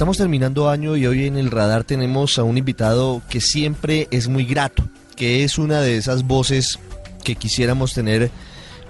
Estamos 0.00 0.16
terminando 0.16 0.70
año 0.70 0.96
y 0.96 1.06
hoy 1.06 1.26
en 1.26 1.36
el 1.36 1.50
radar 1.50 1.84
tenemos 1.84 2.38
a 2.38 2.42
un 2.42 2.56
invitado 2.56 3.20
que 3.28 3.42
siempre 3.42 4.08
es 4.10 4.28
muy 4.28 4.46
grato, 4.46 4.88
que 5.14 5.44
es 5.44 5.58
una 5.58 5.82
de 5.82 5.98
esas 5.98 6.22
voces 6.22 6.78
que 7.22 7.36
quisiéramos 7.36 7.92
tener 7.92 8.30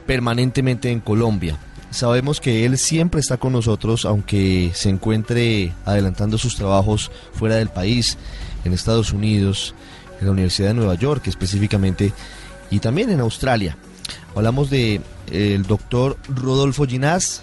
permanentemente 0.06 0.88
en 0.88 1.00
Colombia. 1.00 1.58
Sabemos 1.90 2.40
que 2.40 2.64
él 2.64 2.78
siempre 2.78 3.20
está 3.20 3.38
con 3.38 3.54
nosotros, 3.54 4.04
aunque 4.04 4.70
se 4.72 4.88
encuentre 4.88 5.72
adelantando 5.84 6.38
sus 6.38 6.54
trabajos 6.54 7.10
fuera 7.32 7.56
del 7.56 7.70
país, 7.70 8.16
en 8.64 8.72
Estados 8.72 9.12
Unidos, 9.12 9.74
en 10.20 10.26
la 10.26 10.32
Universidad 10.32 10.68
de 10.68 10.74
Nueva 10.74 10.94
York 10.94 11.26
específicamente, 11.26 12.12
y 12.70 12.78
también 12.78 13.10
en 13.10 13.18
Australia. 13.18 13.76
Hablamos 14.36 14.70
de 14.70 15.00
el 15.32 15.64
doctor 15.64 16.18
Rodolfo 16.28 16.86
Ginás, 16.86 17.42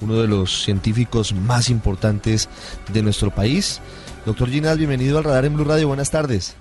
uno 0.00 0.14
de 0.14 0.28
los 0.28 0.62
científicos 0.64 1.34
más 1.34 1.70
importantes 1.70 2.48
de 2.92 3.02
nuestro 3.02 3.30
país. 3.30 3.80
Doctor 4.26 4.48
Ginás, 4.48 4.78
bienvenido 4.78 5.18
al 5.18 5.24
Radar 5.24 5.44
en 5.44 5.54
Blue 5.54 5.64
Radio. 5.64 5.88
Buenas 5.88 6.10
tardes. 6.10 6.56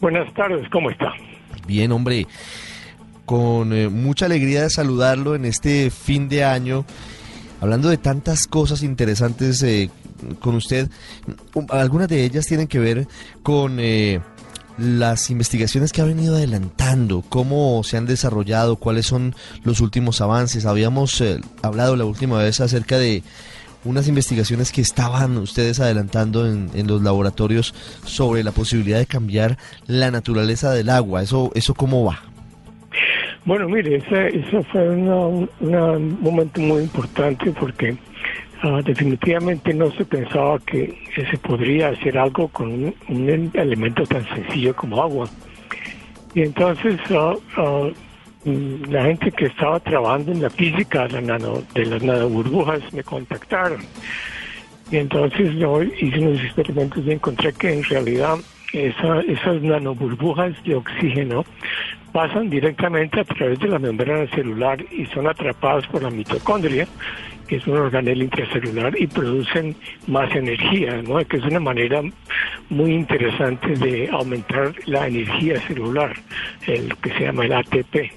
Buenas 0.00 0.32
tardes, 0.34 0.68
¿cómo 0.70 0.90
está? 0.90 1.12
Bien, 1.66 1.92
hombre 1.92 2.26
con 3.30 3.72
eh, 3.72 3.88
mucha 3.88 4.26
alegría 4.26 4.62
de 4.62 4.70
saludarlo 4.70 5.36
en 5.36 5.44
este 5.44 5.90
fin 5.90 6.28
de 6.28 6.42
año, 6.42 6.84
hablando 7.60 7.88
de 7.88 7.96
tantas 7.96 8.48
cosas 8.48 8.82
interesantes 8.82 9.62
eh, 9.62 9.88
con 10.40 10.56
usted. 10.56 10.88
Um, 11.54 11.64
algunas 11.70 12.08
de 12.08 12.24
ellas 12.24 12.46
tienen 12.46 12.66
que 12.66 12.80
ver 12.80 13.06
con 13.44 13.78
eh, 13.78 14.20
las 14.80 15.30
investigaciones 15.30 15.92
que 15.92 16.00
ha 16.00 16.06
venido 16.06 16.36
adelantando, 16.36 17.22
cómo 17.28 17.82
se 17.84 17.98
han 17.98 18.06
desarrollado, 18.06 18.76
cuáles 18.76 19.06
son 19.06 19.34
los 19.62 19.80
últimos 19.80 20.20
avances. 20.20 20.64
Habíamos 20.64 21.22
hablado 21.62 21.96
la 21.96 22.06
última 22.06 22.38
vez 22.38 22.60
acerca 22.60 22.98
de 22.98 23.22
unas 23.84 24.08
investigaciones 24.08 24.72
que 24.72 24.80
estaban 24.80 25.36
ustedes 25.38 25.80
adelantando 25.80 26.46
en, 26.46 26.86
los 26.86 27.02
laboratorios 27.02 27.74
sobre 28.04 28.42
la 28.42 28.52
posibilidad 28.52 28.98
de 28.98 29.06
cambiar 29.06 29.58
la 29.86 30.10
naturaleza 30.10 30.72
del 30.72 30.88
agua. 30.88 31.22
¿Eso, 31.22 31.50
eso 31.54 31.74
cómo 31.74 32.04
va? 32.04 32.20
Bueno, 33.44 33.68
mire, 33.68 33.96
ese, 33.96 34.62
fue 34.72 34.88
un 34.90 36.18
momento 36.20 36.60
muy 36.60 36.82
importante 36.82 37.50
porque 37.52 37.96
uh, 38.64 38.82
definitivamente 38.82 39.74
no 39.74 39.90
se 39.92 40.04
pensaba 40.04 40.58
que 40.60 40.98
se 41.14 41.38
podría 41.38 41.88
hacer 41.88 42.18
algo 42.18 42.48
con 42.48 42.94
un, 43.08 43.50
elemento 43.54 44.04
tan 44.04 44.26
sencillo 44.28 44.74
como 44.74 45.02
agua. 45.02 45.28
Y 46.34 46.42
entonces 46.42 46.98
uh, 47.10 47.60
uh, 47.60 47.92
la 48.88 49.04
gente 49.04 49.30
que 49.32 49.46
estaba 49.46 49.80
trabajando 49.80 50.32
en 50.32 50.42
la 50.42 50.50
física 50.50 51.06
de, 51.08 51.20
las 51.22 52.02
nanoburbujas 52.02 52.80
me 52.92 53.02
contactaron. 53.02 53.80
Y 54.90 54.96
entonces 54.96 55.54
yo 55.54 55.82
hice 55.82 56.18
unos 56.18 56.42
experimentos 56.42 57.04
y 57.06 57.12
encontré 57.12 57.52
que 57.52 57.72
en 57.72 57.84
realidad 57.84 58.38
esa, 58.72 59.20
esas 59.20 59.62
nanoburbujas 59.62 60.52
de 60.64 60.74
oxígeno 60.76 61.44
pasan 62.12 62.50
directamente 62.50 63.20
a 63.20 63.24
través 63.24 63.58
de 63.58 63.68
la 63.68 63.78
membrana 63.78 64.26
celular 64.34 64.84
y 64.90 65.06
son 65.06 65.26
atrapadas 65.26 65.86
por 65.86 66.02
la 66.02 66.10
mitocondria, 66.10 66.86
que 67.46 67.56
es 67.56 67.66
un 67.66 67.76
organelo 67.76 68.24
intracelular, 68.24 68.96
y 68.98 69.06
producen 69.06 69.74
más 70.06 70.34
energía, 70.34 71.02
que 71.28 71.36
es 71.36 71.44
una 71.44 71.60
manera 71.60 72.02
muy 72.68 72.92
interesante 72.92 73.74
de 73.74 74.08
aumentar 74.10 74.72
la 74.86 75.06
energía 75.06 75.60
celular, 75.62 76.14
lo 76.66 76.96
que 76.96 77.10
se 77.10 77.20
llama 77.24 77.44
el 77.44 77.52
ATP. 77.52 78.12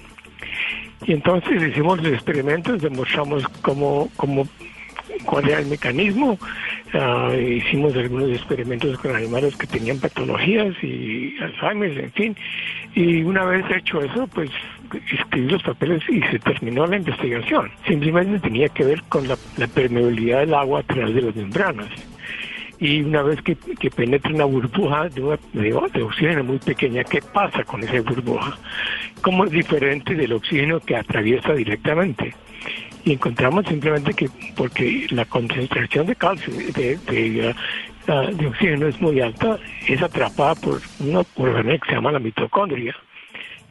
Y 1.06 1.12
entonces 1.12 1.62
hicimos 1.62 2.02
los 2.02 2.12
experimentos, 2.12 2.80
demostramos 2.80 3.46
cómo, 3.60 4.08
cómo 4.16 4.46
cuál 5.24 5.48
era 5.48 5.60
el 5.60 5.66
mecanismo. 5.66 6.38
Uh, 6.94 7.34
hicimos 7.34 7.96
algunos 7.96 8.30
experimentos 8.30 8.96
con 8.98 9.16
animales 9.16 9.56
que 9.56 9.66
tenían 9.66 9.98
patologías 9.98 10.76
y 10.80 11.34
Alzheimer, 11.40 11.98
en 11.98 12.12
fin. 12.12 12.36
Y 12.94 13.22
una 13.22 13.44
vez 13.44 13.64
hecho 13.68 14.00
eso, 14.00 14.28
pues 14.28 14.48
escribí 15.12 15.50
los 15.50 15.62
papeles 15.64 16.04
y 16.08 16.20
se 16.30 16.38
terminó 16.38 16.86
la 16.86 16.96
investigación. 16.96 17.68
Simplemente 17.84 18.38
tenía 18.38 18.68
que 18.68 18.84
ver 18.84 19.02
con 19.08 19.26
la, 19.26 19.36
permeabilidad 19.66 20.40
del 20.40 20.54
agua 20.54 20.80
a 20.80 20.82
través 20.84 21.16
de 21.16 21.22
las 21.22 21.34
membranas. 21.34 21.88
Y 22.78 23.02
una 23.02 23.22
vez 23.22 23.42
que, 23.42 23.56
penetra 23.90 24.32
una 24.32 24.44
burbuja 24.44 25.08
de, 25.08 25.38
de, 25.52 25.74
oxígeno 25.74 26.44
muy 26.44 26.58
pequeña, 26.58 27.02
¿qué 27.02 27.20
pasa 27.20 27.64
con 27.64 27.82
esa 27.82 28.00
burbuja? 28.02 28.56
¿Cómo 29.20 29.46
es 29.46 29.50
diferente 29.50 30.14
del 30.14 30.32
oxígeno 30.32 30.78
que 30.78 30.94
atraviesa 30.94 31.54
directamente? 31.54 32.34
Y 33.04 33.12
encontramos 33.12 33.66
simplemente 33.66 34.14
que 34.14 34.28
porque 34.56 35.06
la 35.10 35.24
concentración 35.26 36.06
de 36.06 36.16
calcio, 36.16 36.52
de, 36.54 36.96
de, 36.96 37.54
de 38.06 38.46
oxígeno 38.46 38.86
es 38.86 39.00
muy 39.00 39.20
alta, 39.20 39.58
es 39.86 40.02
atrapada 40.02 40.54
por 40.54 40.80
una 41.00 41.22
organela 41.36 41.78
que 41.78 41.88
se 41.88 41.94
llama 41.94 42.12
la 42.12 42.18
mitocondria, 42.18 42.94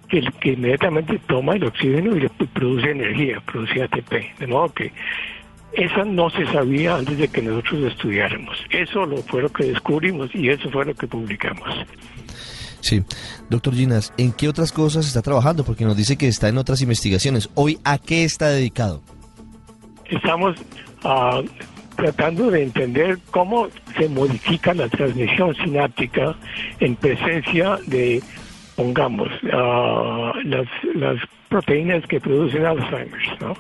que, 0.07 0.21
que 0.39 0.49
inmediatamente 0.51 1.19
toma 1.27 1.55
el 1.55 1.63
oxígeno 1.63 2.15
y 2.15 2.27
produce 2.47 2.91
energía, 2.91 3.41
produce 3.41 3.83
ATP. 3.83 4.39
De 4.39 4.47
modo 4.47 4.69
que 4.73 4.91
eso 5.73 6.05
no 6.05 6.29
se 6.29 6.45
sabía 6.51 6.95
antes 6.95 7.17
de 7.17 7.27
que 7.27 7.41
nosotros 7.41 7.91
estudiáramos. 7.91 8.57
Eso 8.69 9.05
lo 9.05 9.17
fue 9.17 9.41
lo 9.41 9.49
que 9.49 9.65
descubrimos 9.65 10.29
y 10.35 10.49
eso 10.49 10.69
fue 10.69 10.85
lo 10.85 10.93
que 10.93 11.07
publicamos. 11.07 11.67
Sí. 12.79 13.01
Doctor 13.49 13.73
Ginas, 13.73 14.13
¿en 14.17 14.33
qué 14.33 14.49
otras 14.49 14.71
cosas 14.71 15.07
está 15.07 15.21
trabajando? 15.21 15.63
Porque 15.63 15.85
nos 15.85 15.95
dice 15.97 16.17
que 16.17 16.27
está 16.27 16.49
en 16.49 16.57
otras 16.57 16.81
investigaciones. 16.81 17.49
Hoy, 17.55 17.79
¿a 17.83 17.97
qué 17.97 18.23
está 18.23 18.49
dedicado? 18.49 19.01
Estamos 20.15 20.55
uh, 21.03 21.43
tratando 21.95 22.51
de 22.51 22.63
entender 22.63 23.17
cómo 23.31 23.67
se 23.97 24.09
modifica 24.09 24.73
la 24.73 24.89
transmisión 24.89 25.55
sináptica 25.55 26.35
en 26.79 26.95
presencia 26.95 27.77
de, 27.87 28.21
pongamos, 28.75 29.29
uh, 29.43 30.33
las, 30.43 30.67
las 30.95 31.19
proteínas 31.49 32.05
que 32.07 32.19
producen 32.19 32.65
Alzheimer, 32.65 33.41
¿no? 33.41 33.53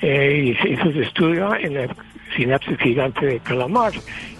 Eh, 0.00 0.54
y 0.62 0.72
eso 0.72 0.92
se 0.92 1.00
estudia 1.00 1.48
en 1.60 1.74
la 1.74 1.88
sinapsis 2.36 2.78
gigante 2.78 3.26
de 3.26 3.40
calamar 3.40 3.92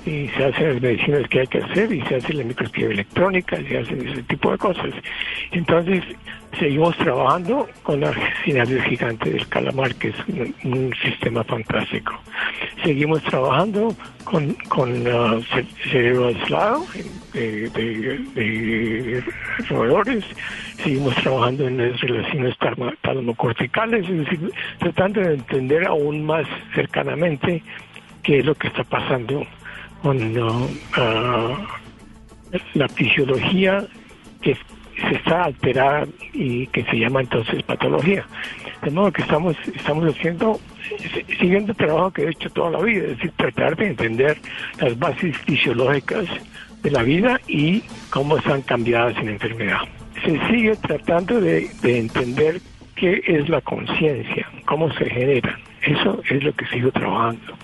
y 0.06 0.28
se 0.28 0.44
hacen 0.44 0.74
las 0.74 0.82
medicinas 0.82 1.28
que 1.28 1.40
hay 1.40 1.46
que 1.48 1.58
hacer 1.58 1.92
y 1.92 2.00
se 2.02 2.16
hace 2.16 2.32
la 2.34 2.44
microscopía 2.44 2.86
electrónica 2.86 3.60
y 3.60 3.66
se 3.66 3.78
hacen 3.78 4.08
ese 4.08 4.22
tipo 4.22 4.52
de 4.52 4.58
cosas. 4.58 4.90
Entonces, 5.50 6.04
seguimos 6.58 6.96
trabajando 6.96 7.68
con 7.82 8.00
la 8.00 8.12
sinapsis 8.44 8.82
gigante 8.84 9.30
del 9.30 9.46
calamar, 9.48 9.94
que 9.96 10.08
es 10.08 10.14
un, 10.64 10.94
sistema 11.02 11.44
fantástico. 11.44 12.12
Seguimos 12.82 13.22
trabajando 13.24 13.94
con, 14.24 14.54
con 14.68 15.04
cerebro 15.90 16.28
aislado 16.28 16.84
de, 17.32 17.68
de, 17.70 19.24
roedores, 19.68 20.24
seguimos 20.82 21.14
trabajando 21.16 21.68
en 21.68 21.76
las 21.78 22.00
relaciones 22.00 22.56
talamocorticales, 23.02 24.08
es 24.08 24.18
decir, 24.18 24.52
tratando 24.78 25.20
de 25.20 25.34
entender 25.34 25.86
aún 25.86 26.24
más 26.24 26.46
cercanamente 26.74 27.62
qué 28.22 28.40
es 28.40 28.44
lo 28.44 28.54
que 28.54 28.68
está 28.68 28.84
pasando 28.84 29.46
con 30.02 30.36
uh, 30.38 30.68
la 32.74 32.88
fisiología 32.88 33.84
que 34.40 34.56
se 35.00 35.16
está 35.16 35.44
alterada 35.44 36.06
y 36.32 36.66
que 36.68 36.84
se 36.84 36.98
llama 36.98 37.20
entonces 37.20 37.62
patología. 37.62 38.24
De 38.82 38.90
modo 38.90 39.12
que 39.12 39.22
estamos, 39.22 39.56
estamos 39.74 40.14
haciendo, 40.14 40.60
siguiendo 41.38 41.72
el 41.72 41.78
trabajo 41.78 42.10
que 42.12 42.24
he 42.24 42.30
hecho 42.30 42.50
toda 42.50 42.70
la 42.70 42.80
vida, 42.80 43.04
es 43.04 43.16
decir, 43.16 43.32
tratar 43.36 43.76
de 43.76 43.88
entender 43.88 44.38
las 44.80 44.98
bases 44.98 45.36
fisiológicas 45.38 46.26
de 46.82 46.90
la 46.90 47.02
vida 47.02 47.40
y 47.48 47.82
cómo 48.10 48.36
están 48.36 48.62
cambiadas 48.62 49.16
en 49.18 49.28
enfermedad. 49.28 49.80
Se 50.24 50.38
sigue 50.48 50.76
tratando 50.76 51.40
de, 51.40 51.68
de 51.82 51.98
entender 51.98 52.60
qué 52.94 53.22
es 53.26 53.48
la 53.48 53.60
conciencia, 53.60 54.48
cómo 54.64 54.92
se 54.94 55.08
genera. 55.08 55.58
Eso 55.82 56.20
es 56.28 56.42
lo 56.42 56.52
que 56.52 56.66
sigo 56.66 56.90
trabajando. 56.90 57.54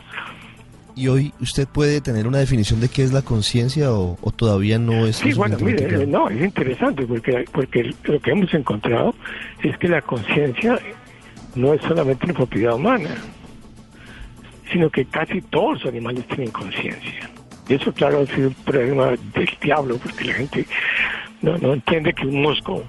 ¿Y 0.96 1.08
hoy 1.08 1.32
usted 1.40 1.66
puede 1.66 2.00
tener 2.00 2.28
una 2.28 2.38
definición 2.38 2.80
de 2.80 2.88
qué 2.88 3.02
es 3.02 3.12
la 3.12 3.22
conciencia 3.22 3.92
o, 3.92 4.16
todavía 4.36 4.78
no 4.78 5.06
es? 5.06 5.16
Sí, 5.16 5.32
bueno, 5.32 5.56
mire, 5.60 6.06
no, 6.06 6.28
es 6.28 6.40
interesante 6.40 7.04
porque, 7.04 7.44
porque 7.52 7.92
lo 8.04 8.20
que 8.20 8.30
hemos 8.30 8.54
encontrado 8.54 9.14
es 9.62 9.76
que 9.78 9.88
la 9.88 10.02
conciencia 10.02 10.78
no 11.56 11.74
es 11.74 11.82
solamente 11.82 12.26
una 12.26 12.34
propiedad 12.34 12.74
humana, 12.74 13.10
sino 14.72 14.88
que 14.88 15.04
casi 15.06 15.40
todos 15.42 15.82
los 15.82 15.92
animales 15.92 16.26
tienen 16.28 16.50
conciencia. 16.50 17.30
Y 17.68 17.74
eso, 17.74 17.92
claro, 17.92 18.20
ha 18.20 18.34
sido 18.34 18.48
un 18.48 18.54
problema 18.54 19.10
del 19.34 19.50
diablo, 19.60 19.98
porque 19.98 20.24
la 20.24 20.34
gente 20.34 20.66
no, 21.42 21.58
no 21.58 21.72
entiende 21.72 22.12
que 22.12 22.26
un 22.26 22.42
mosco 22.42 22.84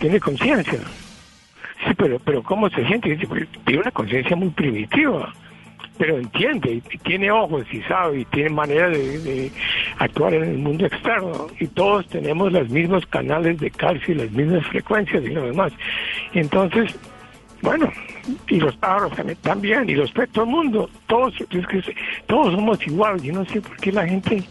tiene 0.00 0.18
conciencia. 0.18 0.80
Sí, 1.86 1.94
pero, 1.96 2.18
pero 2.18 2.42
¿cómo 2.42 2.68
se 2.70 2.84
siente? 2.86 3.10
Dice, 3.10 3.26
pues, 3.26 3.46
tiene 3.64 3.82
una 3.82 3.90
conciencia 3.90 4.34
muy 4.34 4.48
primitiva, 4.50 5.32
pero 5.96 6.18
entiende, 6.18 6.82
y 6.90 6.98
tiene 6.98 7.30
ojos 7.30 7.64
y 7.72 7.80
sabe, 7.82 8.20
y 8.20 8.24
tiene 8.26 8.50
manera 8.50 8.88
de, 8.88 9.50
actuar 9.98 10.34
en 10.34 10.44
el 10.44 10.58
mundo 10.58 10.86
externo. 10.86 11.46
Y 11.60 11.66
todos 11.68 12.06
tenemos 12.08 12.52
los 12.52 12.68
mismos 12.68 13.06
canales 13.06 13.58
de 13.60 13.70
calcio 13.70 14.14
y 14.14 14.18
las 14.18 14.30
mismas 14.32 14.66
frecuencias 14.66 15.22
y 15.24 15.28
lo 15.28 15.46
demás. 15.46 15.72
Entonces, 16.32 16.94
bueno, 17.62 17.90
y 18.48 18.60
los 18.60 18.76
pájaros 18.76 19.12
también, 19.40 19.88
y 19.88 19.94
los 19.94 20.10
peces, 20.12 20.32
todo 20.32 20.44
el 20.44 20.50
mundo, 20.50 20.90
todos, 21.06 21.34
es 21.40 21.66
que 21.66 21.94
todos 22.26 22.52
somos 22.54 22.86
iguales. 22.86 23.22
Yo 23.22 23.32
no 23.32 23.44
sé 23.46 23.60
por 23.60 23.76
qué 23.76 23.92
la 23.92 24.06
gente 24.06 24.42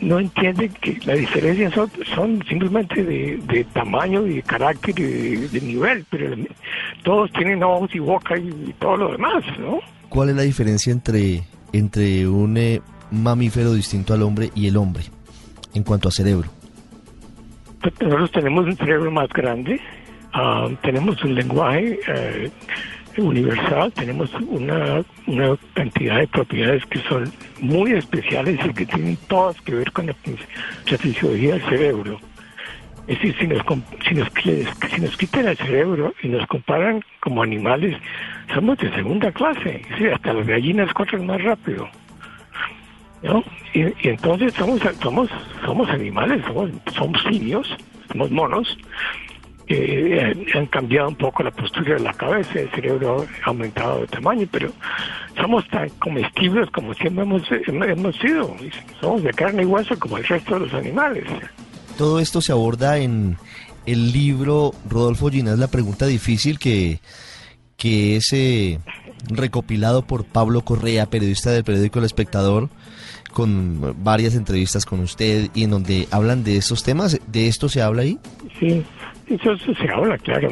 no 0.00 0.20
entiende 0.20 0.68
que 0.68 0.98
la 1.06 1.14
diferencia 1.14 1.70
son, 1.70 1.90
son 2.14 2.44
simplemente 2.46 3.02
de, 3.02 3.66
tamaño 3.72 4.26
y 4.26 4.34
de 4.36 4.42
carácter 4.42 4.94
y 4.98 5.36
de, 5.48 5.60
nivel, 5.60 6.04
pero 6.10 6.36
todos 7.02 7.32
tienen 7.32 7.62
ojos 7.62 7.92
y 7.94 7.98
boca 7.98 8.36
y 8.36 8.74
todo 8.78 8.96
lo 8.96 9.12
demás, 9.12 9.42
¿no? 9.58 9.80
¿Cuál 10.08 10.30
es 10.30 10.36
la 10.36 10.42
diferencia 10.42 10.92
entre, 10.92 11.42
entre 11.72 12.28
un 12.28 12.56
eh, 12.56 12.80
mamífero 13.10 13.72
distinto 13.72 14.14
al 14.14 14.22
hombre 14.22 14.50
y 14.54 14.66
el 14.66 14.76
hombre 14.76 15.04
en 15.74 15.82
cuanto 15.82 16.08
a 16.08 16.12
cerebro? 16.12 16.48
Nosotros 18.00 18.32
tenemos 18.32 18.66
un 18.66 18.76
cerebro 18.76 19.10
más 19.10 19.28
grande, 19.28 19.80
ah, 20.32 20.68
tenemos 20.82 21.22
un 21.22 21.34
lenguaje 21.34 21.98
eh, 22.08 22.50
universal, 23.18 23.92
tenemos 23.92 24.32
una, 24.48 25.04
una 25.26 25.56
cantidad 25.74 26.18
de 26.18 26.28
propiedades 26.28 26.84
que 26.86 26.98
son 27.00 27.32
muy 27.60 27.92
especiales 27.92 28.58
y 28.64 28.72
que 28.74 28.86
tienen 28.86 29.16
todas 29.28 29.60
que 29.60 29.74
ver 29.74 29.92
con 29.92 30.06
la, 30.06 30.14
la 30.90 30.98
fisiología 30.98 31.54
del 31.54 31.62
cerebro. 31.62 32.20
Es 33.06 33.18
decir, 33.18 33.36
si 33.38 33.46
nos, 33.46 33.62
si, 34.08 34.14
nos, 34.14 34.28
si 34.94 35.00
nos 35.00 35.16
quitan 35.16 35.46
el 35.46 35.56
cerebro 35.56 36.12
y 36.22 36.28
nos 36.28 36.44
comparan 36.48 37.02
como 37.20 37.42
animales, 37.42 37.96
somos 38.54 38.78
de 38.78 38.90
segunda 38.94 39.30
clase. 39.32 39.82
Decir, 39.90 40.12
hasta 40.12 40.32
las 40.32 40.46
gallinas 40.46 40.92
corren 40.94 41.26
más 41.26 41.42
rápido. 41.42 41.88
¿no? 43.22 43.42
Y, 43.74 44.08
entonces 44.08 44.52
somos, 44.54 44.80
somos, 45.02 45.28
somos 45.64 45.88
animales, 45.90 46.44
somos, 46.46 46.70
somos 46.94 47.22
simios, 47.30 47.66
somos 48.10 48.30
monos. 48.30 48.78
han- 49.68 50.46
han 50.54 50.66
cambiado 50.66 51.08
un 51.08 51.16
poco 51.16 51.42
la 51.42 51.50
postura 51.50 51.94
de 51.94 52.00
la 52.00 52.12
cabeza, 52.12 52.60
el 52.60 52.70
cerebro 52.70 53.26
ha 53.44 53.48
aumentado 53.48 54.00
de 54.02 54.06
tamaño, 54.06 54.46
pero 54.50 54.70
somos 55.36 55.66
tan 55.68 55.88
comestibles 55.98 56.70
como 56.70 56.94
siempre 56.94 57.24
hemos, 57.24 57.42
hemos 57.50 58.16
sido. 58.16 58.54
Somos 59.00 59.22
de 59.24 59.32
carne 59.32 59.62
y 59.62 59.66
hueso 59.66 59.98
como 59.98 60.18
el 60.18 60.24
resto 60.24 60.54
de 60.54 60.60
los 60.66 60.74
animales. 60.74 61.24
Todo 61.98 62.20
esto 62.20 62.40
se 62.40 62.52
aborda 62.52 62.98
en 62.98 63.36
el 63.86 64.12
libro 64.12 64.72
Rodolfo 64.88 65.30
Ginás, 65.30 65.58
La 65.58 65.68
Pregunta 65.68 66.06
Difícil, 66.06 66.58
que, 66.60 67.00
que 67.76 68.16
es 68.16 68.32
eh, 68.32 68.78
recopilado 69.28 70.06
por 70.06 70.24
Pablo 70.24 70.62
Correa, 70.62 71.06
periodista 71.06 71.50
del 71.50 71.64
periódico 71.64 71.98
El 71.98 72.04
Espectador, 72.04 72.68
con 73.32 73.94
varias 74.02 74.34
entrevistas 74.34 74.86
con 74.86 75.00
usted 75.00 75.50
y 75.54 75.64
en 75.64 75.70
donde 75.70 76.08
hablan 76.10 76.42
de 76.42 76.56
estos 76.56 76.82
temas. 76.82 77.20
¿De 77.26 77.48
esto 77.48 77.68
se 77.68 77.82
habla 77.82 78.02
ahí? 78.02 78.18
Sí, 78.58 78.82
eso, 79.28 79.56
se 79.58 79.90
habla, 79.92 80.16
claro. 80.18 80.50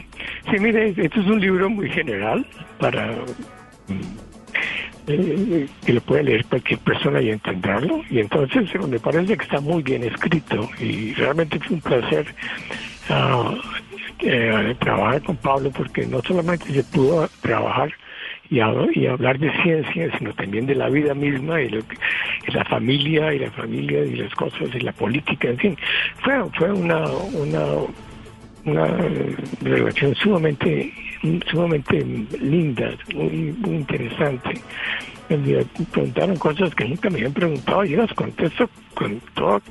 Sí, 0.50 0.59
mire, 0.59 0.91
esto 0.97 1.21
es 1.21 1.26
un 1.26 1.41
libro 1.41 1.71
muy 1.71 1.88
general 1.91 2.47
para 2.79 3.12
mm, 3.88 4.25
eh, 5.06 5.69
que 5.85 5.93
lo 5.93 6.00
puede 6.00 6.25
leer 6.25 6.44
cualquier 6.47 6.79
persona 6.81 7.23
y 7.23 7.31
entenderlo. 7.31 8.03
Y 8.11 8.19
entonces 8.20 8.69
me 8.88 8.99
parece 8.99 9.37
que 9.37 9.44
está 9.44 9.61
muy 9.61 9.82
bien 9.82 10.03
escrito 10.03 10.69
y 10.81 11.15
realmente 11.15 11.59
fue 11.61 11.77
un 11.77 11.81
placer 11.82 12.27
ah, 13.09 13.55
eh, 14.21 14.75
trabajar 14.81 15.23
con 15.23 15.37
Pablo 15.37 15.71
porque 15.71 16.07
no 16.07 16.21
solamente 16.23 16.73
se 16.73 16.85
pudo 16.85 17.29
trabajar 17.41 17.93
y, 18.51 18.57
y 18.59 19.07
hablar 19.07 19.39
de 19.39 19.51
ciencia, 19.63 20.11
sino 20.19 20.33
también 20.35 20.67
de 20.67 20.75
la 20.75 20.89
vida 20.89 21.15
misma 21.15 21.61
y, 21.61 21.69
lo 21.71 21.87
que- 21.87 21.97
la 22.53 22.65
familia 22.65 23.33
y 23.33 23.39
la 23.39 23.51
familia 23.51 24.05
y 24.05 24.17
las 24.17 24.35
cosas 24.35 24.69
y 24.75 24.81
la 24.81 24.93
política, 24.93 25.49
en 25.49 25.59
fin. 25.59 25.77
Fue, 26.23 26.35
fue 26.57 26.73
una, 26.73 27.07
una, 27.09 27.65
una 28.65 28.87
eh, 28.87 29.37
relación 29.63 30.15
sumamente, 30.15 30.93
sumamente 31.51 32.05
linda, 32.41 32.91
muy, 33.15 33.55
muy 33.59 33.77
interesante. 33.77 34.61
Me 35.31 35.65
preguntaron 35.91 36.37
cosas 36.37 36.75
que 36.75 36.85
nunca 36.85 37.09
me 37.09 37.17
habían 37.17 37.33
preguntado 37.33 37.85
y 37.85 37.91
yo 37.91 37.99
las 38.03 38.13
contesto 38.13 38.69
con 38.95 39.21
todo 39.35 39.63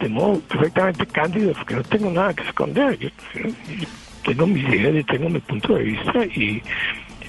de 0.00 0.08
modo 0.08 0.40
perfectamente 0.40 1.06
cándido 1.06 1.52
porque 1.52 1.74
no 1.74 1.82
tengo 1.82 2.10
nada 2.10 2.34
que 2.34 2.42
esconder. 2.44 2.98
Yo, 2.98 3.08
yo 3.34 3.50
tengo 4.24 4.46
mis 4.46 4.68
ideas 4.68 4.96
y 4.96 5.04
tengo 5.04 5.28
mi 5.28 5.40
punto 5.40 5.74
de 5.74 5.82
vista 5.84 6.24
y 6.26 6.62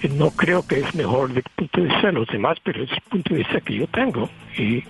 eh, 0.01 0.09
no 0.09 0.31
creo 0.31 0.65
que 0.65 0.79
es 0.79 0.95
mejor 0.95 1.33
del 1.33 1.43
punto 1.55 1.81
de 1.81 1.87
vista 1.87 2.07
de 2.07 2.13
los 2.13 2.27
demás, 2.27 2.57
pero 2.63 2.83
es 2.83 2.91
el 2.91 3.01
punto 3.09 3.33
de 3.33 3.39
vista 3.39 3.61
que 3.61 3.75
yo 3.75 3.87
tengo. 3.87 4.29
Y, 4.57 4.83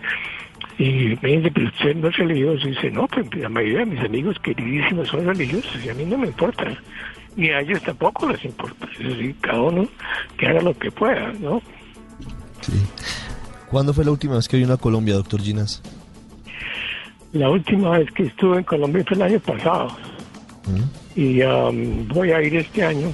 me 0.78 1.38
dice, 1.38 1.52
pero 1.52 1.68
usted 1.68 1.96
no 1.96 2.08
es 2.08 2.18
religioso. 2.18 2.68
Y 2.68 2.72
dice, 2.72 2.92
no, 2.92 3.08
pues 3.08 3.28
la 3.36 3.50
mayoría 3.50 3.80
de 3.80 3.86
mis 3.86 4.00
amigos 4.00 4.38
queridísimos 4.42 5.10
son 5.10 5.26
religiosos 5.26 5.84
y 5.84 5.90
a 5.90 5.94
mí 5.94 6.06
no 6.06 6.18
me 6.18 6.28
importa. 6.28 6.66
Ni 7.36 7.50
a 7.50 7.60
ellos 7.60 7.82
tampoco 7.82 8.30
les 8.30 8.44
importa. 8.46 8.88
Es 8.98 9.08
decir, 9.08 9.36
cada 9.42 9.62
uno 9.62 9.88
que 10.38 10.48
haga 10.48 10.62
lo 10.62 10.78
que 10.78 10.90
pueda, 10.90 11.34
¿no? 11.40 11.62
Sí. 12.62 12.74
¿Cuándo 13.70 13.94
fue 13.94 14.06
la 14.06 14.12
última 14.12 14.36
vez 14.36 14.48
que 14.48 14.58
vino 14.58 14.74
a 14.74 14.78
Colombia, 14.78 15.16
doctor 15.16 15.42
Ginás? 15.42 15.82
La 17.34 17.50
última 17.50 17.98
vez 17.98 18.12
que 18.12 18.24
estuve 18.24 18.58
en 18.58 18.64
Colombia 18.64 19.04
fue 19.08 19.16
el 19.18 19.24
año 19.24 19.40
pasado. 19.40 19.96
Y 21.16 21.42
um, 21.44 22.08
voy 22.08 22.32
a 22.32 22.42
ir 22.42 22.56
este 22.56 22.84
año. 22.84 23.12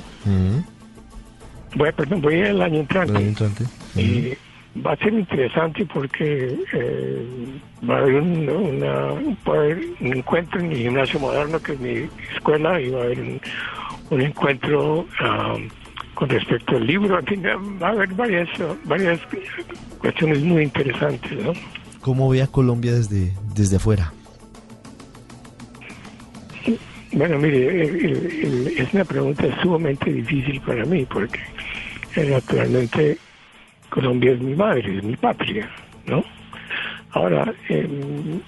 Voy 1.75 1.89
a, 1.89 1.91
perdón, 1.91 2.21
voy 2.21 2.35
a 2.35 2.37
ir 2.37 2.45
el 2.45 2.61
año 2.61 2.79
entrante. 2.81 3.11
El 3.11 3.17
año 3.17 3.27
entrante. 3.27 3.63
Y 3.95 4.33
va 4.81 4.91
a 4.93 4.97
ser 4.97 5.13
interesante 5.13 5.85
porque 5.85 6.55
eh, 6.73 7.25
va 7.89 7.95
a 7.95 7.99
haber 7.99 8.15
un, 8.21 8.49
una- 8.49 9.13
va 9.47 9.53
a 9.55 9.57
haber 9.57 9.79
un 9.99 10.13
encuentro 10.17 10.59
en 10.61 10.69
mi 10.69 10.75
gimnasio 10.75 11.19
moderno, 11.19 11.59
que 11.61 11.73
es 11.73 11.79
mi 11.79 12.09
escuela, 12.35 12.79
y 12.79 12.89
va 12.89 13.01
a 13.01 13.03
haber 13.03 13.19
un, 13.19 13.41
un 14.11 14.21
encuentro 14.21 15.05
ah, 15.19 15.55
con 16.13 16.29
respecto 16.29 16.75
al 16.77 16.85
libro. 16.87 17.19
En 17.19 17.25
fin, 17.25 17.43
va 17.81 17.87
a 17.87 17.91
haber 17.91 18.13
varias, 18.13 18.49
varias 18.85 19.19
cuestiones 19.99 20.41
muy 20.41 20.63
interesantes, 20.63 21.31
¿no? 21.43 21.53
¿Cómo 22.05 22.29
ve 22.29 22.43
a 22.43 22.45
Colombia 22.45 22.93
desde, 22.93 23.31
desde 23.55 23.77
afuera? 23.77 24.13
Bueno, 27.11 27.39
mire, 27.39 28.77
es 28.79 28.93
una 28.93 29.03
pregunta 29.03 29.43
sumamente 29.63 30.13
difícil 30.13 30.61
para 30.61 30.85
mí 30.85 31.03
porque 31.11 31.39
eh, 32.15 32.29
naturalmente 32.29 33.17
Colombia 33.89 34.33
es 34.33 34.39
mi 34.39 34.53
madre, 34.53 34.97
es 34.99 35.03
mi 35.03 35.15
patria, 35.15 35.67
¿no? 36.05 36.23
Ahora, 37.09 37.51
em, 37.69 38.39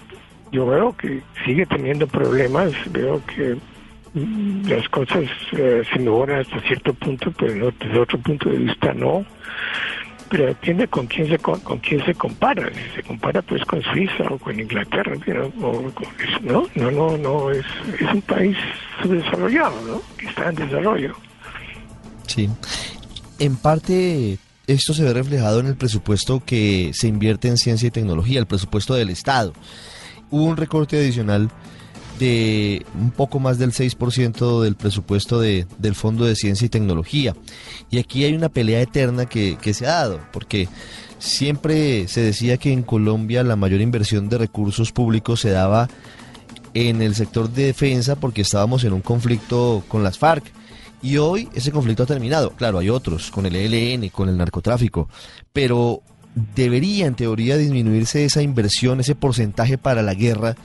yo 0.52 0.68
veo 0.68 0.96
que 0.96 1.24
sigue 1.44 1.66
teniendo 1.66 2.06
problemas, 2.06 2.74
veo 2.92 3.20
que 3.26 3.58
mm, 4.14 4.68
las 4.70 4.88
cosas 4.90 5.24
eh, 5.54 5.82
se 5.92 5.98
mejoran 5.98 6.42
hasta 6.42 6.62
cierto 6.62 6.94
punto, 6.94 7.32
pero 7.32 7.72
desde 7.72 8.00
otro 8.00 8.20
punto 8.20 8.52
de 8.52 8.58
vista 8.60 8.94
no. 8.94 9.26
Pero 10.30 10.46
depende 10.48 10.88
con 10.88 11.08
quién 11.08 11.28
se 11.30 11.38
con, 11.40 11.60
con 11.62 11.78
quién 11.80 12.04
se 12.06 12.14
compara. 12.14 12.70
Se 12.96 13.04
compara 13.04 13.42
pues 13.42 13.64
con 13.66 13.82
Suiza 13.82 14.24
o 14.30 14.38
con 14.38 14.60
Inglaterra, 14.60 15.14
¿no? 15.26 15.68
O 15.68 15.92
con- 15.92 16.08
no, 16.42 16.68
no, 16.76 16.92
no, 16.92 17.18
no 17.18 17.50
es, 17.52 17.66
es 18.00 18.14
un 18.14 18.22
país 18.22 18.58
subdesarrollado, 19.02 19.76
¿no? 19.88 20.02
Que 20.18 20.26
está 20.28 20.50
en 20.50 20.56
desarrollo. 20.56 21.16
Sí. 22.28 22.50
En 23.40 23.56
parte, 23.56 24.38
esto 24.68 24.94
se 24.94 25.04
ve 25.04 25.14
reflejado 25.14 25.60
en 25.62 25.68
el 25.68 25.76
presupuesto 25.76 26.44
que 26.46 26.92
se 26.94 27.08
invierte 27.08 27.48
en 27.48 27.58
ciencia 27.58 27.88
y 27.88 27.92
tecnología, 27.92 28.40
el 28.40 28.48
presupuesto 28.48 28.96
del 28.96 29.10
Estado. 29.10 29.54
Hubo 30.30 30.44
un 30.44 30.58
recorte 30.58 30.98
adicional 30.98 31.50
de 32.20 32.86
un 33.00 33.12
poco 33.12 33.40
más 33.40 33.58
del 33.60 33.72
6% 33.74 34.62
del 34.62 34.76
presupuesto 34.76 35.40
de- 35.40 35.66
del 35.78 35.96
Fondo 35.96 36.26
de 36.26 36.36
Ciencia 36.36 36.66
y 36.66 36.70
Tecnología. 36.70 37.36
Y 37.90 38.00
aquí 38.00 38.24
hay 38.24 38.34
una 38.34 38.50
pelea 38.50 38.82
eterna 38.82 39.26
que, 39.26 39.58
que 39.62 39.74
se 39.74 39.86
ha 39.88 39.92
dado, 39.94 40.20
porque 40.32 40.68
siempre 41.20 42.08
se 42.08 42.22
decía 42.22 42.58
que 42.58 42.72
en 42.72 42.84
Colombia 42.84 43.44
la 43.44 43.56
mayor 43.56 43.82
inversión 43.82 44.30
de 44.30 44.38
recursos 44.38 44.92
públicos 44.92 45.40
se 45.42 45.50
daba 45.50 45.88
en 46.74 47.02
el 47.02 47.16
sector 47.16 47.50
de 47.50 47.66
defensa 47.66 48.16
porque 48.16 48.42
estábamos 48.42 48.84
en 48.84 48.94
un 48.94 49.02
conflicto 49.02 49.84
con 49.88 50.04
las 50.04 50.18
FARC. 50.18 50.46
Y 51.02 51.18
hoy 51.18 51.48
ese 51.54 51.72
conflicto 51.72 52.04
ha 52.04 52.08
terminado. 52.08 52.52
Claro, 52.52 52.80
hay 52.80 52.90
otros, 52.90 53.30
con 53.32 53.46
el 53.46 53.56
ELN, 53.56 54.10
con 54.10 54.30
el 54.30 54.38
narcotráfico. 54.38 55.08
Pero 55.54 56.02
debería, 56.56 57.06
en 57.06 57.16
teoría, 57.16 57.56
disminuirse 57.58 58.26
esa 58.26 58.42
inversión, 58.42 59.00
ese 59.00 59.16
porcentaje 59.16 59.78
para 59.78 60.02
la 60.02 60.14
guerra. 60.16 60.56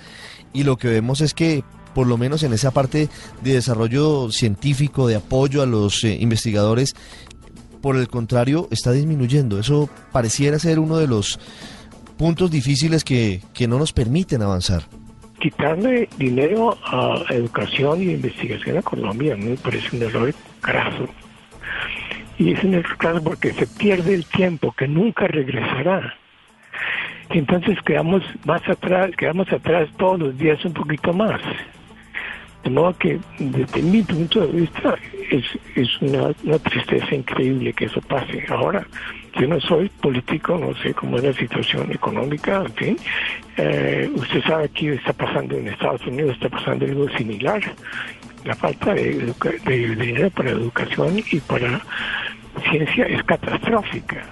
Y 0.52 0.64
lo 0.64 0.76
que 0.76 0.88
vemos 0.88 1.20
es 1.20 1.34
que, 1.34 1.64
por 1.94 2.06
lo 2.06 2.18
menos 2.18 2.42
en 2.42 2.52
esa 2.52 2.70
parte 2.70 3.08
de 3.42 3.52
desarrollo 3.54 4.30
científico, 4.30 5.06
de 5.06 5.16
apoyo 5.16 5.62
a 5.62 5.66
los 5.66 6.04
eh, 6.04 6.16
investigadores, 6.20 6.94
por 7.80 7.96
el 7.96 8.08
contrario, 8.08 8.68
está 8.70 8.92
disminuyendo. 8.92 9.58
Eso 9.58 9.90
pareciera 10.12 10.58
ser 10.58 10.78
uno 10.78 10.96
de 10.98 11.08
los 11.08 11.38
puntos 12.16 12.50
difíciles 12.50 13.02
que, 13.04 13.42
que 13.52 13.66
no 13.66 13.78
nos 13.78 13.92
permiten 13.92 14.42
avanzar. 14.42 14.84
Quitarle 15.40 16.08
dinero 16.18 16.78
a 16.84 17.24
educación 17.30 18.00
y 18.00 18.12
investigación 18.12 18.78
a 18.78 18.82
Colombia 18.82 19.36
me 19.36 19.56
parece 19.56 19.96
un 19.96 20.02
error 20.04 20.32
graso. 20.62 21.08
Y 22.38 22.52
es 22.52 22.62
un 22.62 22.74
error 22.74 22.96
graso 22.96 23.24
porque 23.24 23.52
se 23.52 23.66
pierde 23.66 24.14
el 24.14 24.24
tiempo 24.26 24.72
que 24.72 24.86
nunca 24.86 25.26
regresará. 25.26 26.14
Entonces 27.32 27.78
quedamos 27.82 28.22
más 28.44 28.66
atrás, 28.68 29.10
quedamos 29.16 29.50
atrás 29.52 29.88
todos 29.96 30.18
los 30.18 30.38
días 30.38 30.64
un 30.64 30.72
poquito 30.72 31.12
más. 31.12 31.40
De 32.62 32.70
modo 32.70 32.96
que, 32.96 33.18
desde 33.38 33.82
mi 33.82 34.02
punto 34.02 34.46
de 34.46 34.60
vista, 34.60 34.94
es, 35.30 35.44
es 35.74 36.00
una, 36.00 36.30
una, 36.44 36.58
tristeza 36.60 37.12
increíble 37.12 37.72
que 37.72 37.86
eso 37.86 38.00
pase. 38.02 38.44
Ahora, 38.48 38.86
yo 39.36 39.48
no 39.48 39.60
soy 39.60 39.88
político, 39.88 40.56
no 40.58 40.72
sé 40.76 40.94
cómo 40.94 41.16
es 41.16 41.24
la 41.24 41.32
situación 41.32 41.90
económica, 41.90 42.62
en 42.64 42.74
fin. 42.74 42.96
Eh, 43.56 44.08
usted 44.14 44.42
sabe 44.44 44.68
que 44.68 44.94
está 44.94 45.12
pasando 45.12 45.56
en 45.56 45.68
Estados 45.68 46.06
Unidos, 46.06 46.34
está 46.34 46.48
pasando 46.48 46.84
algo 46.84 47.08
similar. 47.16 47.60
La 48.44 48.54
falta 48.54 48.94
de, 48.94 49.34
de 49.64 49.96
dinero 49.96 50.30
para 50.30 50.50
educación 50.50 51.18
y 51.30 51.40
para 51.40 51.80
ciencia 52.70 53.06
es 53.06 53.22
catastrófica, 53.24 54.24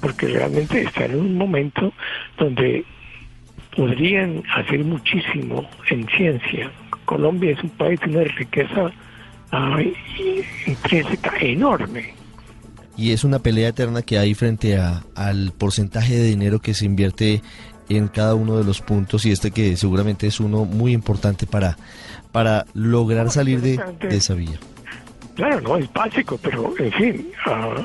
porque 0.00 0.26
realmente 0.26 0.82
está 0.82 1.06
en 1.06 1.18
un 1.18 1.36
momento 1.36 1.92
donde 2.38 2.84
podrían 3.76 4.42
hacer 4.54 4.84
muchísimo 4.84 5.68
en 5.90 6.06
ciencia, 6.08 6.70
Colombia 7.04 7.52
es 7.52 7.62
un 7.62 7.70
país 7.70 7.98
de 8.00 8.10
una 8.10 8.24
riqueza 8.24 8.90
ay, 9.50 9.94
intrínseca 10.66 11.36
enorme. 11.40 12.14
Y 12.96 13.12
es 13.12 13.24
una 13.24 13.38
pelea 13.38 13.68
eterna 13.68 14.02
que 14.02 14.18
hay 14.18 14.34
frente 14.34 14.76
a, 14.76 15.04
al 15.14 15.52
porcentaje 15.56 16.16
de 16.16 16.24
dinero 16.24 16.58
que 16.58 16.74
se 16.74 16.84
invierte 16.84 17.42
en 17.88 18.08
cada 18.08 18.34
uno 18.34 18.58
de 18.58 18.64
los 18.64 18.80
puntos 18.80 19.24
y 19.24 19.30
este 19.30 19.50
que 19.50 19.76
seguramente 19.76 20.26
es 20.26 20.40
uno 20.40 20.64
muy 20.64 20.92
importante 20.92 21.46
para, 21.46 21.78
para 22.32 22.66
lograr 22.74 23.30
salir 23.30 23.60
de, 23.60 23.80
de 24.00 24.16
esa 24.16 24.34
vía. 24.34 24.58
Claro, 25.36 25.60
no 25.60 25.76
es 25.76 25.90
básico, 25.92 26.38
pero 26.42 26.74
en 26.78 26.92
fin, 26.92 27.28
uh, 27.46 27.82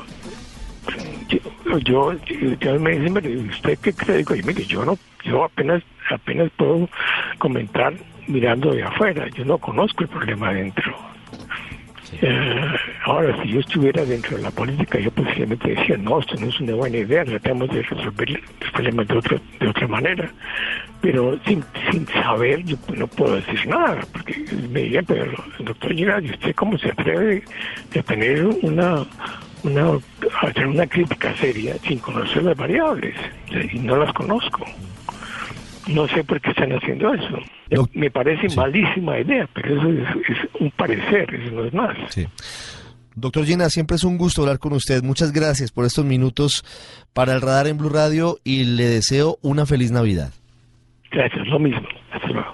yo, 1.78 2.12
yo, 2.12 2.54
yo, 2.60 2.80
me 2.80 2.98
dicen, 2.98 3.48
¿usted 3.50 3.78
qué 3.78 3.92
cree? 3.92 4.18
Digo, 4.18 4.34
mire, 4.44 4.64
yo 4.64 4.84
no, 4.84 4.98
yo 5.24 5.44
apenas, 5.44 5.82
apenas 6.10 6.50
puedo 6.56 6.88
comentar 7.38 7.94
mirando 8.26 8.72
de 8.72 8.82
afuera, 8.82 9.28
yo 9.28 9.44
no 9.44 9.58
conozco 9.58 10.04
el 10.04 10.08
problema 10.08 10.48
adentro. 10.48 10.94
Eh, 12.20 12.76
ahora, 13.06 13.42
si 13.42 13.48
yo 13.50 13.60
estuviera 13.60 14.04
dentro 14.04 14.36
de 14.36 14.42
la 14.42 14.50
política, 14.50 14.98
yo 14.98 15.10
posiblemente 15.10 15.74
decía, 15.74 15.96
no, 15.96 16.20
esto 16.20 16.36
no 16.36 16.46
es 16.46 16.60
una 16.60 16.74
buena 16.74 16.98
idea, 16.98 17.24
tratemos 17.24 17.68
de 17.70 17.82
resolver 17.82 18.30
los 18.30 18.70
problemas 18.72 19.08
de, 19.08 19.16
otro, 19.16 19.40
de 19.60 19.68
otra 19.68 19.88
manera. 19.88 20.30
Pero 21.00 21.38
sin, 21.46 21.64
sin 21.90 22.06
saber, 22.06 22.62
yo 22.64 22.76
no 22.94 23.06
puedo 23.06 23.36
decir 23.36 23.66
nada, 23.66 24.00
porque 24.12 24.44
me 24.70 24.82
dirían, 24.82 25.04
pero 25.06 25.32
doctor 25.58 25.92
Girard, 25.94 26.24
¿usted 26.24 26.54
cómo 26.54 26.78
se 26.78 26.90
atreve 26.90 27.42
a 27.98 28.02
tener 28.02 28.44
una, 28.62 29.04
una, 29.64 29.98
hacer 30.42 30.66
una 30.66 30.86
crítica 30.86 31.34
seria 31.36 31.76
sin 31.78 31.98
conocer 31.98 32.42
las 32.42 32.56
variables? 32.56 33.14
Y 33.72 33.78
no 33.78 33.96
las 33.96 34.12
conozco. 34.12 34.64
No 35.88 36.08
sé 36.08 36.24
por 36.24 36.40
qué 36.40 36.50
están 36.50 36.72
haciendo 36.72 37.12
eso. 37.12 37.38
No, 37.70 37.88
Me 37.92 38.10
parece 38.10 38.48
sí. 38.48 38.56
malísima 38.56 39.18
idea, 39.18 39.48
pero 39.52 39.76
eso 39.76 39.90
es, 39.90 40.28
es, 40.30 40.38
un 40.60 40.70
parecer, 40.70 41.34
eso 41.34 41.50
no 41.52 41.64
es 41.64 41.74
más. 41.74 41.96
Sí. 42.08 42.26
Doctor 43.16 43.44
Llena, 43.44 43.68
siempre 43.68 43.96
es 43.96 44.04
un 44.04 44.18
gusto 44.18 44.42
hablar 44.42 44.58
con 44.58 44.72
usted. 44.72 45.02
Muchas 45.02 45.32
gracias 45.32 45.70
por 45.70 45.84
estos 45.84 46.04
minutos 46.04 46.64
para 47.12 47.34
el 47.34 47.40
radar 47.40 47.66
en 47.68 47.78
Blue 47.78 47.90
Radio 47.90 48.38
y 48.44 48.64
le 48.64 48.84
deseo 48.84 49.38
una 49.42 49.66
feliz 49.66 49.92
Navidad. 49.92 50.32
Gracias, 51.10 51.46
lo 51.46 51.58
mismo. 51.58 51.86
Hasta 52.10 52.28
luego. 52.28 52.52